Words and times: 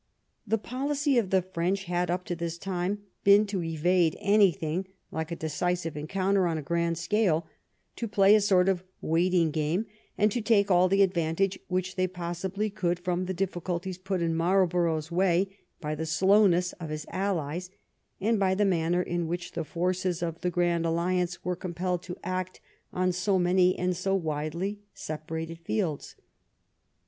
The 0.47 0.57
policy 0.57 1.19
of 1.19 1.29
the 1.29 1.43
French 1.43 1.83
had, 1.83 2.09
up 2.09 2.25
to 2.25 2.35
this 2.35 2.57
time, 2.57 3.03
been 3.23 3.45
to 3.45 3.61
evade 3.63 4.17
anything 4.19 4.87
like 5.11 5.31
a 5.31 5.35
decisive 5.35 5.95
encounter 5.95 6.47
on 6.47 6.57
a 6.57 6.63
grand 6.63 6.97
scale, 6.97 7.45
to 7.97 8.07
play 8.07 8.33
a 8.33 8.41
sort 8.41 8.67
of 8.67 8.83
waiting 8.99 9.51
game, 9.51 9.85
and 10.17 10.31
to 10.31 10.41
take 10.41 10.71
all 10.71 10.89
the 10.89 11.03
advantage 11.03 11.59
they 11.95 12.07
possibly 12.07 12.71
could 12.71 12.97
from 12.97 13.25
the 13.25 13.33
difficulties 13.35 13.99
put 13.99 14.23
in 14.23 14.33
Marlborough's 14.33 15.11
way 15.11 15.55
by 15.79 15.93
the 15.93 16.07
slowness 16.07 16.73
of 16.79 16.89
his 16.89 17.05
allies 17.11 17.69
and 18.19 18.39
by 18.39 18.55
the 18.55 18.65
manner 18.65 19.03
in 19.03 19.27
which 19.27 19.51
the 19.51 19.63
forces 19.63 20.23
of 20.23 20.41
the 20.41 20.49
Grand 20.49 20.83
Alliance 20.83 21.45
were 21.45 21.55
compelled 21.55 22.01
to 22.01 22.17
act 22.23 22.59
on 22.91 23.11
so 23.11 23.37
many 23.37 23.77
and 23.77 23.95
so 23.95 24.15
widely 24.15 24.79
separated 24.95 25.59
fields. 25.59 26.15